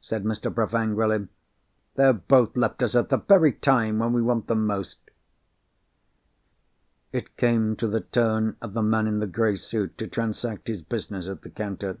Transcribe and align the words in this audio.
said 0.00 0.24
Mr. 0.24 0.50
Bruff 0.50 0.72
angrily. 0.72 1.28
"They 1.96 2.04
have 2.04 2.26
both 2.28 2.56
left 2.56 2.82
us 2.82 2.94
at 2.94 3.10
the 3.10 3.18
very 3.18 3.52
time 3.52 3.98
when 3.98 4.14
we 4.14 4.22
want 4.22 4.46
them 4.46 4.64
most." 4.66 4.98
It 7.12 7.36
came 7.36 7.76
to 7.76 7.86
the 7.86 8.00
turn 8.00 8.56
of 8.62 8.72
the 8.72 8.80
man 8.80 9.06
in 9.06 9.18
the 9.18 9.26
grey 9.26 9.56
suit 9.58 9.98
to 9.98 10.06
transact 10.06 10.68
his 10.68 10.80
business 10.80 11.28
at 11.28 11.42
the 11.42 11.50
counter. 11.50 11.98